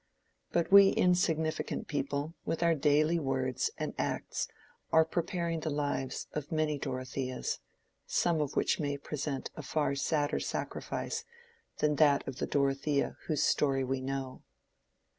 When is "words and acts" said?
3.19-4.47